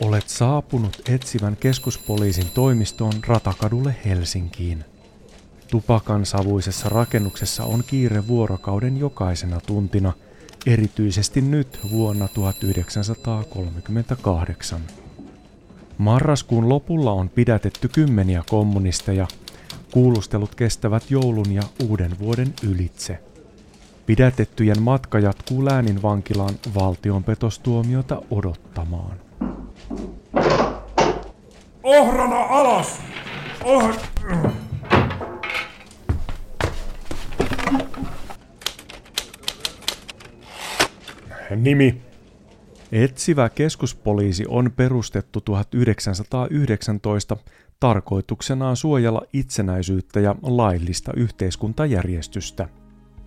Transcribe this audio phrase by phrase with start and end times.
[0.00, 4.84] Olet saapunut etsivän keskuspoliisin toimistoon Ratakadulle Helsinkiin.
[5.70, 10.12] Tupakan savuisessa rakennuksessa on kiire vuorokauden jokaisena tuntina,
[10.66, 14.80] erityisesti nyt vuonna 1938.
[15.98, 19.28] Marraskuun lopulla on pidätetty kymmeniä kommunisteja.
[19.90, 23.18] Kuulustelut kestävät joulun ja uuden vuoden ylitse.
[24.06, 29.23] Pidätettyjen matka jatkuu Läänin vankilaan valtionpetostuomiota odottamaan.
[31.82, 33.00] Ohrana alas!
[33.64, 33.94] Oh...
[41.56, 42.00] Nimi.
[42.92, 47.36] Etsivä keskuspoliisi on perustettu 1919
[47.80, 52.68] tarkoituksenaan suojella itsenäisyyttä ja laillista yhteiskuntajärjestystä.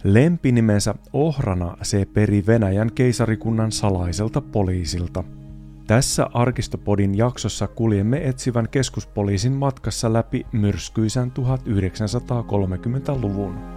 [0.04, 5.24] Lempinimensä Ohrana se peri Venäjän keisarikunnan salaiselta poliisilta–
[5.88, 13.77] tässä Arkistopodin jaksossa kuljemme etsivän keskuspoliisin matkassa läpi myrskyisän 1930-luvun.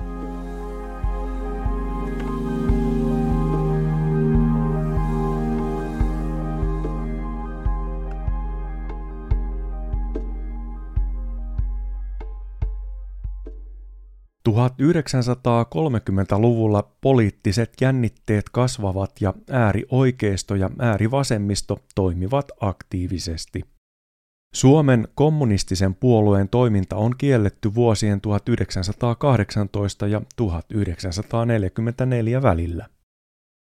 [14.48, 23.62] 1930-luvulla poliittiset jännitteet kasvavat ja äärioikeisto ja äärivasemmisto toimivat aktiivisesti.
[24.54, 32.86] Suomen kommunistisen puolueen toiminta on kielletty vuosien 1918 ja 1944 välillä.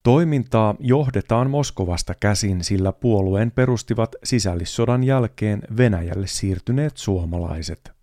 [0.03, 7.97] Toimintaa johdetaan Moskovasta käsin, sillä puolueen perustivat sisällissodan jälkeen Venäjälle siirtyneet suomalaiset.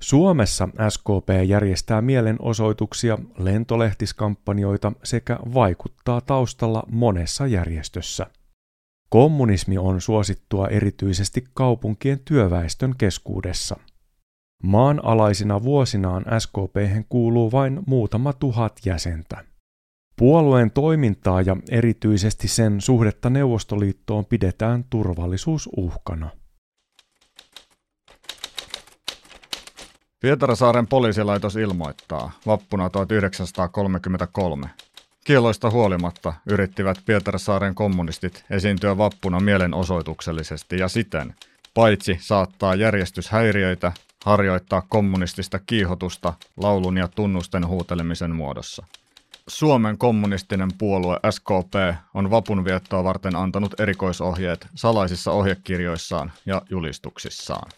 [0.00, 8.26] Suomessa SKP järjestää mielenosoituksia, lentolehtiskampanjoita sekä vaikuttaa taustalla monessa järjestössä.
[9.08, 13.76] Kommunismi on suosittua erityisesti kaupunkien työväestön keskuudessa.
[14.62, 19.44] Maanalaisina vuosinaan SKP kuuluu vain muutama tuhat jäsentä.
[20.18, 26.30] Puolueen toimintaa ja erityisesti sen suhdetta Neuvostoliittoon pidetään turvallisuusuhkana.
[30.26, 34.70] Pietarasaaren poliisilaitos ilmoittaa vappuna 1933.
[35.24, 41.34] Kieloista huolimatta yrittivät Pietarasaaren kommunistit esiintyä vappuna mielenosoituksellisesti ja siten,
[41.74, 43.92] paitsi saattaa järjestyshäiriöitä,
[44.24, 48.86] harjoittaa kommunistista kiihotusta laulun ja tunnusten huutelemisen muodossa.
[49.48, 51.74] Suomen kommunistinen puolue SKP
[52.14, 57.70] on vapunviettoa varten antanut erikoisohjeet salaisissa ohjekirjoissaan ja julistuksissaan.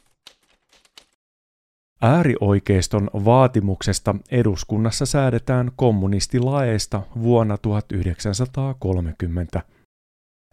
[2.02, 9.62] Äärioikeiston vaatimuksesta eduskunnassa säädetään kommunistilaeista vuonna 1930.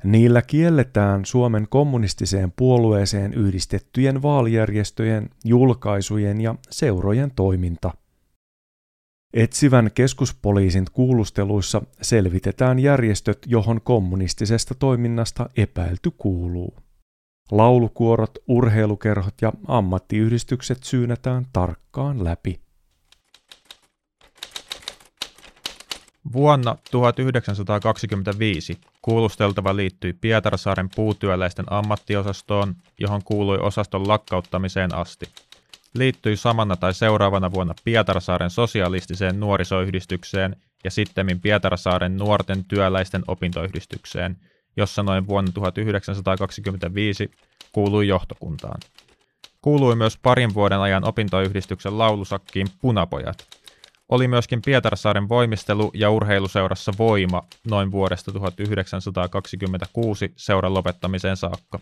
[0.03, 7.91] Niillä kielletään Suomen kommunistiseen puolueeseen yhdistettyjen vaalijärjestöjen, julkaisujen ja seurojen toiminta.
[9.34, 16.84] Etsivän keskuspoliisin kuulusteluissa selvitetään järjestöt, johon kommunistisesta toiminnasta epäilty kuuluu.
[17.51, 22.59] Laulukuorot, urheilukerhot ja ammattiyhdistykset syynätään tarkkaan läpi.
[26.34, 35.25] Vuonna 1925 kuulusteltava liittyi Pietarsaaren puutyöläisten ammattiosastoon, johon kuului osaston lakkauttamiseen asti.
[35.94, 44.38] Liittyi samana tai seuraavana vuonna Pietarsaaren sosialistiseen nuorisoyhdistykseen ja sittemmin Pietarsaaren nuorten työläisten opintoyhdistykseen–
[44.77, 47.31] jossa noin vuonna 1925
[47.71, 48.79] kuului johtokuntaan.
[49.61, 53.47] Kuului myös parin vuoden ajan opintoyhdistyksen laulusakkiin Punapojat.
[54.09, 61.79] Oli myöskin Pietarsaaren voimistelu- ja urheiluseurassa Voima noin vuodesta 1926 seuran lopettamiseen saakka.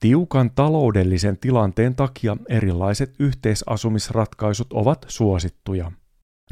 [0.00, 5.92] Tiukan taloudellisen tilanteen takia erilaiset yhteisasumisratkaisut ovat suosittuja.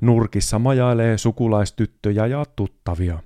[0.03, 3.19] Nurkissa majailee sukulaistyttöjä ja tuttavia.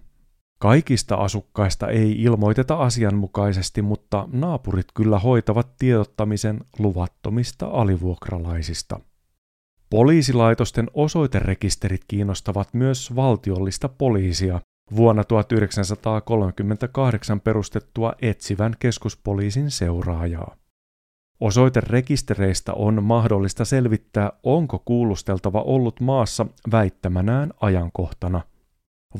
[0.58, 9.00] Kaikista asukkaista ei ilmoiteta asianmukaisesti, mutta naapurit kyllä hoitavat tiedottamisen luvattomista alivuokralaisista.
[9.90, 14.60] Poliisilaitosten osoiterekisterit kiinnostavat myös valtiollista poliisia,
[14.96, 20.56] vuonna 1938 perustettua etsivän keskuspoliisin seuraajaa.
[21.40, 28.40] Osoiterekistereistä on mahdollista selvittää, onko kuulusteltava ollut maassa väittämänään ajankohtana–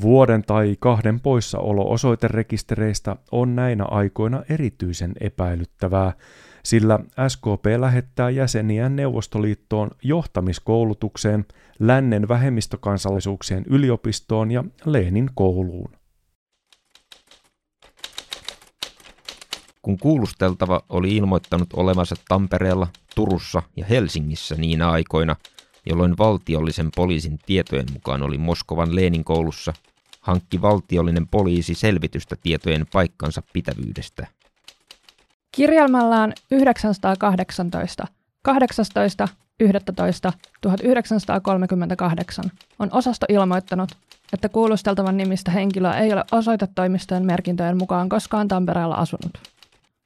[0.01, 6.13] Vuoden tai kahden poissaolo osoiterekistereistä on näinä aikoina erityisen epäilyttävää,
[6.63, 11.45] sillä SKP lähettää jäseniään Neuvostoliittoon johtamiskoulutukseen,
[11.79, 15.91] lännen vähemmistökansallisuuksien yliopistoon ja Leenin kouluun.
[19.81, 25.35] Kun kuulusteltava oli ilmoittanut olevansa Tampereella, Turussa ja Helsingissä niinä aikoina,
[25.89, 29.73] jolloin valtiollisen poliisin tietojen mukaan oli Moskovan Leenin koulussa,
[30.21, 34.27] hankki valtiollinen poliisi selvitystä tietojen paikkansa pitävyydestä.
[35.51, 38.07] Kirjelmällään 918
[38.41, 39.27] 18
[39.59, 42.45] 11 1938
[42.79, 43.91] on osasto ilmoittanut,
[44.33, 49.37] että kuulusteltavan nimistä henkilöä ei ole osoitetoimistojen merkintöjen mukaan koskaan Tampereella asunut.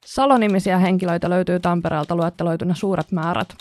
[0.04, 3.56] Salonimisiä henkilöitä löytyy Tampereelta luetteloituna suuret määrät,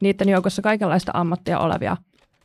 [0.00, 1.96] niiden joukossa kaikenlaista ammattia olevia,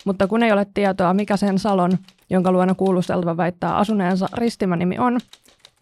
[0.06, 1.92] mutta kun ei ole tietoa, mikä sen salon,
[2.30, 5.20] jonka luona kuulusteltava väittää asuneensa ristimänimi on,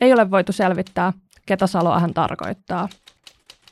[0.02, 1.14] ei ole voitu selvittää,
[1.46, 2.90] ketä saloa hän tarkoittaa.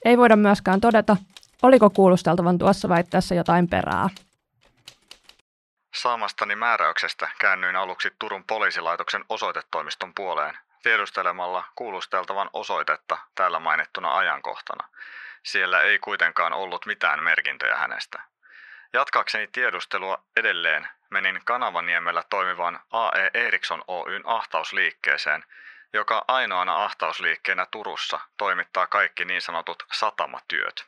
[0.06, 1.18] Ei voida myöskään todeta,
[1.62, 4.10] oliko kuulusteltavan tuossa väitteessä jotain perää.
[5.96, 14.88] Saamastani määräyksestä käännyin aluksi Turun poliisilaitoksen osoitetoimiston puoleen tiedustelemalla kuulusteltavan osoitetta täällä mainittuna ajankohtana.
[15.46, 18.22] Siellä ei kuitenkaan ollut mitään merkintöjä hänestä.
[18.94, 25.44] Jatkakseni tiedustelua edelleen menin Kanavaniemellä toimivan AE Eriksson Oyn ahtausliikkeeseen,
[25.94, 30.86] joka ainoana ahtausliikkeenä Turussa toimittaa kaikki niin sanotut satamatyöt.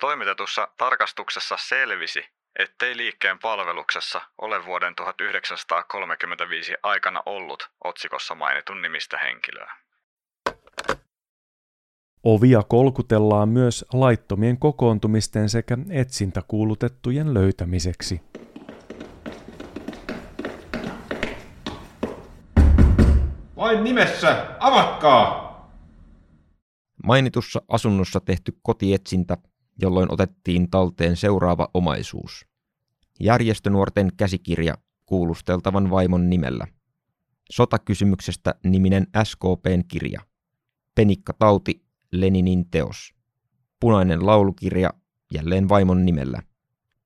[0.00, 9.72] Toimitetussa tarkastuksessa selvisi, ettei liikkeen palveluksessa ole vuoden 1935 aikana ollut otsikossa mainitun nimistä henkilöä.
[12.24, 18.20] Ovia kolkutellaan myös laittomien kokoontumisten sekä etsintäkuulutettujen löytämiseksi.
[23.56, 25.52] Vain nimessä, avatkaa!
[27.06, 29.36] Mainitussa asunnossa tehty kotietsintä
[29.82, 32.46] jolloin otettiin talteen seuraava omaisuus.
[33.20, 34.74] Järjestönuorten käsikirja
[35.06, 36.66] kuulusteltavan vaimon nimellä.
[37.50, 40.20] Sotakysymyksestä niminen SKPn kirja.
[40.94, 43.14] Penikka Tauti, Leninin teos.
[43.80, 44.90] Punainen laulukirja,
[45.34, 46.42] jälleen vaimon nimellä.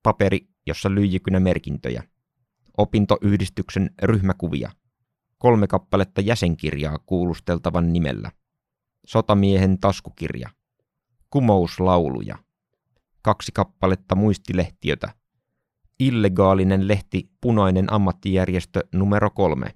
[0.03, 2.03] Paperi, jossa lyijykynä merkintöjä.
[2.77, 4.71] Opintoyhdistyksen ryhmäkuvia.
[5.37, 8.31] Kolme kappaletta jäsenkirjaa kuulusteltavan nimellä.
[9.05, 10.49] Sotamiehen taskukirja.
[11.29, 12.37] Kumouslauluja
[13.27, 15.13] kaksi kappaletta muistilehtiötä.
[15.99, 19.75] Illegaalinen lehti Punainen ammattijärjestö numero kolme.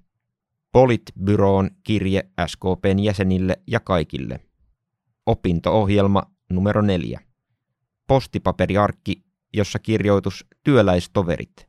[0.71, 4.39] Politbyroon kirje SKPn jäsenille ja kaikille.
[5.25, 7.19] Opinto-ohjelma numero neljä.
[8.07, 9.23] Postipaperiarkki,
[9.53, 11.67] jossa kirjoitus Työläistoverit.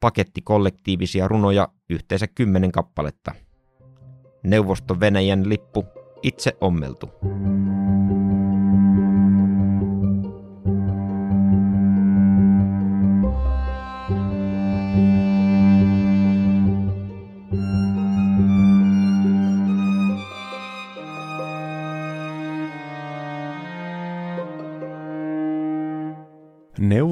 [0.00, 3.34] Paketti kollektiivisia runoja yhteensä kymmenen kappaletta.
[4.42, 5.84] Neuvosto Venäjän lippu
[6.22, 7.10] itse ommeltu.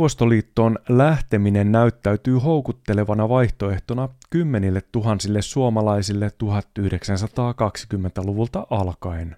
[0.02, 9.36] Neuvostoliittoon lähteminen näyttäytyy houkuttelevana vaihtoehtona kymmenille tuhansille suomalaisille 1920-luvulta alkaen.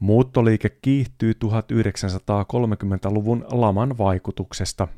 [0.00, 4.88] Muuttoliike kiihtyy 1930-luvun laman vaikutuksesta.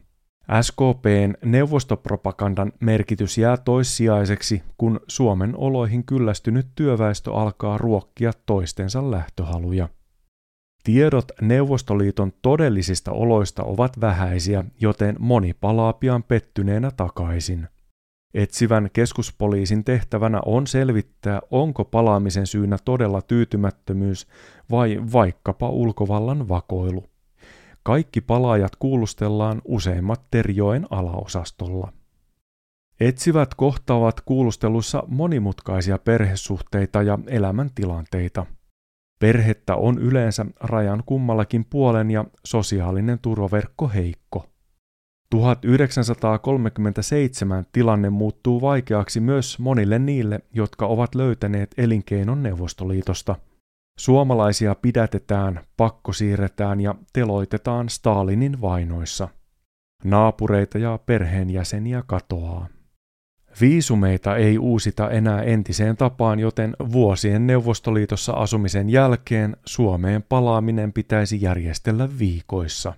[0.61, 9.89] SKPn neuvostopropagandan merkitys jää toissijaiseksi, kun Suomen oloihin kyllästynyt työväestö alkaa ruokkia toistensa lähtöhaluja.
[10.85, 17.69] Tiedot Neuvostoliiton todellisista oloista ovat vähäisiä, joten moni palaa pian pettyneenä takaisin.
[18.35, 24.27] Etsivän keskuspoliisin tehtävänä on selvittää, onko palaamisen syynä todella tyytymättömyys
[24.71, 27.11] vai vaikkapa ulkovallan vakoilu.
[27.83, 31.93] Kaikki palaajat kuulustellaan useimmat Terjoen alaosastolla.
[33.01, 38.47] Etsivät kohtaavat kuulustelussa monimutkaisia perhesuhteita ja elämäntilanteita–
[39.21, 44.47] Perhettä on yleensä rajan kummallakin puolen ja sosiaalinen turvaverkko heikko.
[45.31, 53.37] 1937 tilanne muuttuu vaikeaksi myös monille niille, jotka ovat löytäneet elinkeinon Neuvostoliitosta.
[53.99, 59.29] Suomalaisia pidätetään, pakkosiirretään ja teloitetaan Stalinin vainoissa.
[60.05, 62.69] Naapureita ja perheenjäseniä katoaa.
[63.61, 72.09] Viisumeita ei uusita enää entiseen tapaan, joten vuosien Neuvostoliitossa asumisen jälkeen Suomeen palaaminen pitäisi järjestellä
[72.19, 72.93] viikoissa.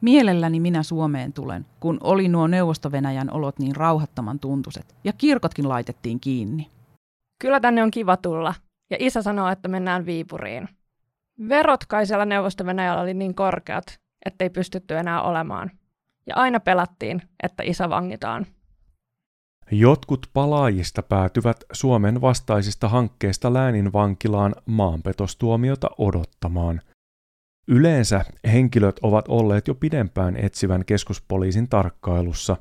[0.00, 6.20] Mielelläni minä Suomeen tulen, kun oli nuo Neuvosto-Venäjän olot niin rauhattoman tuntuset, ja kirkotkin laitettiin
[6.20, 6.66] kiinni.
[7.38, 8.54] Kyllä tänne on kiva tulla,
[8.90, 10.68] ja isä sanoo, että mennään Viipuriin.
[11.48, 12.64] Verot kai siellä neuvosto
[13.02, 15.70] oli niin korkeat, ettei pystytty enää olemaan.
[16.26, 18.46] Ja aina pelattiin, että isä vangitaan.
[19.70, 26.80] Jotkut palaajista päätyvät Suomen vastaisista hankkeista läänin vankilaan maanpetostuomiota odottamaan.
[27.66, 32.56] Yleensä henkilöt ovat olleet jo pidempään etsivän keskuspoliisin tarkkailussa.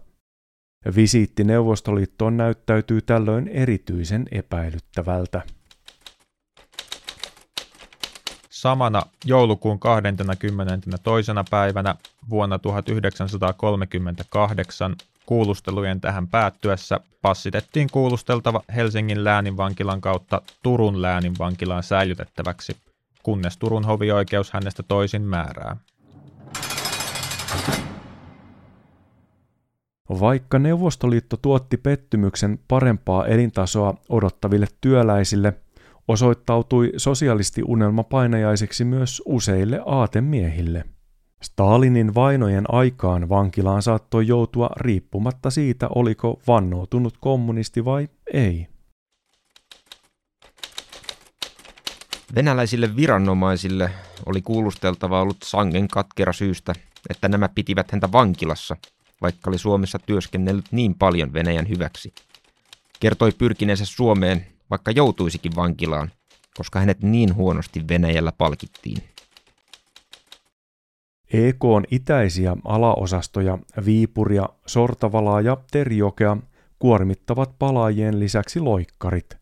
[0.95, 5.41] Visiitti Neuvostoliittoon näyttäytyy tällöin erityisen epäilyttävältä.
[8.49, 10.47] Samana joulukuun 22.
[11.49, 11.95] päivänä
[12.29, 14.95] vuonna 1938
[15.27, 22.77] kuulustelujen tähän päättyessä passitettiin kuulusteltava Helsingin lääninvankilan kautta Turun lääninvankilaan säilytettäväksi,
[23.23, 25.77] kunnes Turun hovioikeus hänestä toisin määrää.
[30.09, 35.53] Vaikka Neuvostoliitto tuotti pettymyksen parempaa elintasoa odottaville työläisille,
[36.07, 40.83] osoittautui sosialistiunelma painajaiseksi myös useille aatemiehille–
[41.41, 48.67] Stalinin vainojen aikaan vankilaan saattoi joutua riippumatta siitä, oliko vannoutunut kommunisti vai ei.
[52.35, 53.91] Venäläisille viranomaisille
[54.25, 56.73] oli kuulusteltava ollut sangen katkera syystä,
[57.09, 58.77] että nämä pitivät häntä vankilassa,
[59.21, 62.13] vaikka oli Suomessa työskennellyt niin paljon Venäjän hyväksi.
[62.99, 66.11] Kertoi pyrkineensä Suomeen, vaikka joutuisikin vankilaan,
[66.57, 69.16] koska hänet niin huonosti Venäjällä palkittiin.
[71.33, 76.37] EKn itäisiä alaosastoja Viipuria, Sortavalaa ja Terjokea
[76.79, 79.37] kuormittavat palaajien lisäksi loikkarit.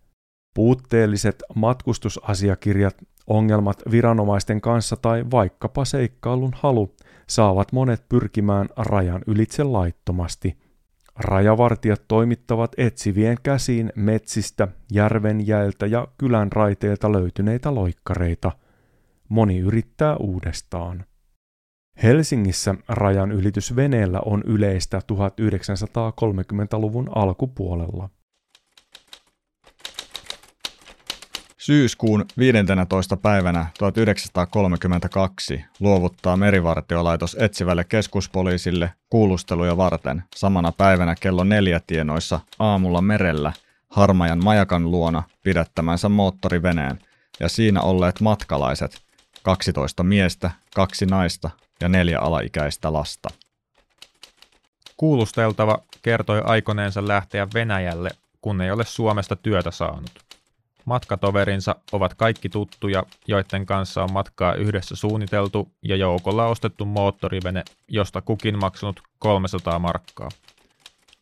[0.54, 2.96] Puutteelliset matkustusasiakirjat,
[3.28, 6.96] ongelmat viranomaisten kanssa tai vaikkapa seikkailun halu
[7.28, 10.58] saavat monet pyrkimään rajan ylitse laittomasti.
[11.16, 18.52] Rajavartijat toimittavat etsivien käsiin metsistä, järven jäiltä ja kylän raiteilta löytyneitä loikkareita.
[19.30, 21.06] Moni yrittää uudestaan.
[22.04, 28.10] Helsingissä rajan ylitys veneellä on yleistä 1930-luvun alkupuolella.
[31.58, 33.18] Syyskuun 15.
[33.18, 43.54] päivänä 1932 luovuttaa merivartiolaitos etsivälle keskuspoliisille kuulusteluja varten samana päivänä kello neljä tienoissa aamulla merellä
[43.90, 47.00] Harmajan majakan luona pidättämänsä moottoriveneen
[47.40, 49.05] ja siinä olleet matkalaiset,
[49.46, 51.50] 12 miestä, kaksi naista
[51.82, 53.30] ja neljä alaikäistä lasta.
[54.98, 58.10] Kuulusteltava kertoi aikoneensa lähteä Venäjälle,
[58.42, 60.12] kun ei ole Suomesta työtä saanut.
[60.86, 68.22] Matkatoverinsa ovat kaikki tuttuja, joiden kanssa on matkaa yhdessä suunniteltu ja joukolla ostettu moottorivene, josta
[68.22, 70.30] kukin maksanut 300 markkaa.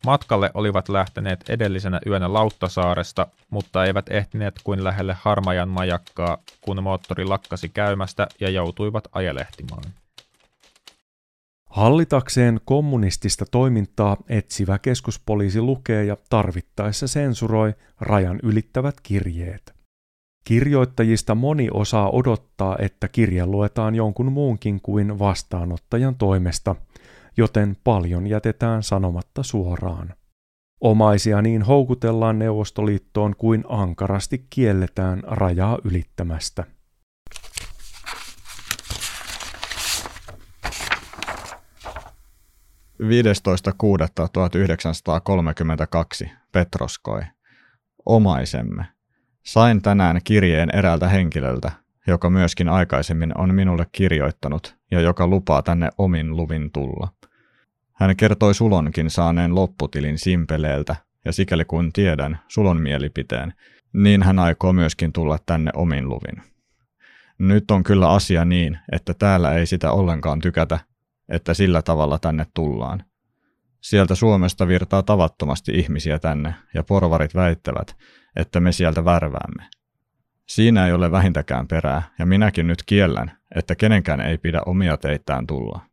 [0.06, 7.26] Matkalle olivat lähteneet edellisenä yönä Lauttasaaresta, mutta eivät ehtineet kuin lähelle Harmajan majakkaa, kun moottori
[7.26, 9.84] lakkasi käymästä ja joutuivat ajelehtimaan.
[11.70, 19.74] Hallitakseen kommunistista toimintaa etsivä keskuspoliisi lukee ja tarvittaessa sensuroi rajan ylittävät kirjeet.
[20.44, 26.76] Kirjoittajista moni osaa odottaa, että kirje luetaan jonkun muunkin kuin vastaanottajan toimesta,
[27.38, 30.14] joten paljon jätetään sanomatta suoraan.
[30.82, 36.64] Omaisia niin houkutellaan Neuvostoliittoon kuin ankarasti kielletään rajaa ylittämästä.
[43.04, 43.08] 15.6.1932
[46.52, 47.22] Petroskoi.
[48.06, 48.86] Omaisemme.
[49.46, 51.72] Sain tänään kirjeen eräältä henkilöltä,
[52.08, 57.08] joka myöskin aikaisemmin on minulle kirjoittanut ja joka lupaa tänne omin luvin tulla.
[58.04, 60.96] Hän kertoi Sulonkin saaneen lopputilin Simpeleeltä,
[61.26, 63.54] ja sikäli kun tiedän Sulon mielipiteen,
[63.94, 66.44] niin hän aikoo myöskin tulla tänne omin luvin.
[67.40, 70.80] Nyt on kyllä asia niin, että täällä ei sitä ollenkaan tykätä,
[71.30, 73.04] että sillä tavalla tänne tullaan.
[73.82, 77.96] Sieltä Suomesta virtaa tavattomasti ihmisiä tänne, ja porvarit väittävät,
[78.36, 79.70] että me sieltä värväämme.
[80.48, 85.48] Siinä ei ole vähintäkään perää, ja minäkin nyt kiellän, että kenenkään ei pidä omia teitään
[85.48, 85.93] tulla.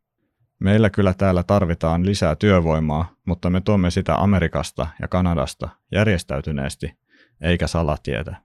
[0.60, 6.98] Meillä kyllä täällä tarvitaan lisää työvoimaa, mutta me tuomme sitä Amerikasta ja Kanadasta järjestäytyneesti,
[7.40, 8.36] eikä salatietä.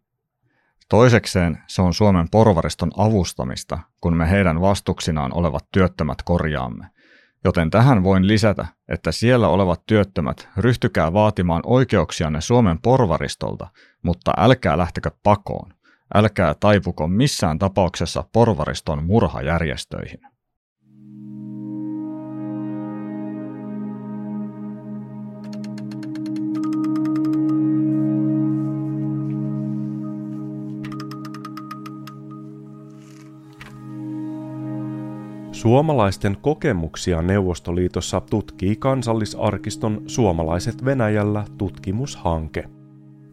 [0.89, 6.85] Toisekseen se on Suomen porvariston avustamista, kun me heidän vastuksinaan olevat työttömät korjaamme.
[7.43, 13.67] Joten tähän voin lisätä, että siellä olevat työttömät, ryhtykää vaatimaan oikeuksianne Suomen porvaristolta,
[14.03, 15.73] mutta älkää lähtekö pakoon.
[16.15, 20.34] Älkää taipuko missään tapauksessa porvariston murhajärjestöihin.
[35.65, 42.69] Suomalaisten kokemuksia Neuvostoliitossa tutkii Kansallisarkiston Suomalaiset Venäjällä tutkimushanke.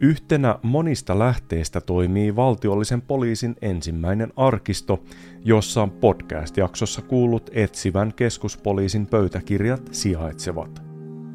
[0.00, 5.00] Yhtenä monista lähteistä toimii valtiollisen poliisin ensimmäinen arkisto,
[5.44, 10.82] jossa podcast-jaksossa kuulut etsivän keskuspoliisin pöytäkirjat sijaitsevat.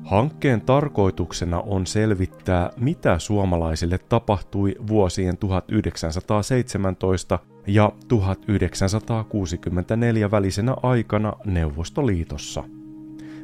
[0.03, 12.63] Hankkeen tarkoituksena on selvittää, mitä suomalaisille tapahtui vuosien 1917 ja 1964 välisenä aikana Neuvostoliitossa.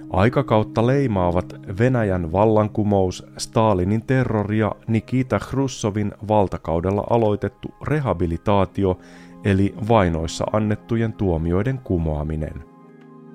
[0.10, 9.00] Aikakautta leimaavat Venäjän vallankumous, Stalinin terrori ja Nikita Khrushchevin valtakaudella aloitettu rehabilitaatio
[9.46, 12.64] eli vainoissa annettujen tuomioiden kumoaminen–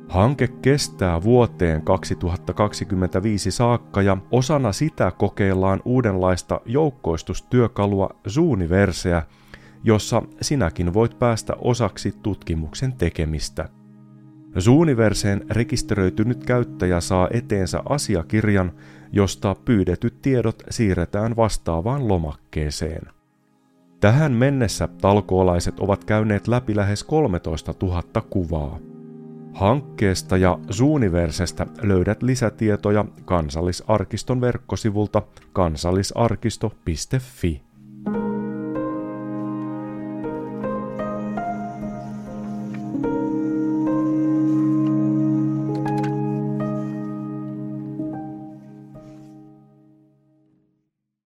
[0.08, 9.22] Hanke kestää vuoteen 2025 saakka ja osana sitä kokeillaan uudenlaista joukkoistustyökalua Zooniverseä,
[9.84, 13.68] jossa sinäkin voit päästä osaksi tutkimuksen tekemistä.
[14.60, 18.72] Zooniverseen rekisteröitynyt käyttäjä saa eteensä asiakirjan,
[19.12, 23.08] josta pyydetyt tiedot siirretään vastaavaan lomakkeeseen.
[24.00, 28.78] Tähän mennessä talkoolaiset ovat käyneet läpi lähes 13 000 kuvaa.
[29.54, 37.67] Hankkeesta ja Zooniversestä löydät lisätietoja Kansallisarkiston verkkosivulta kansallisarkisto.fi.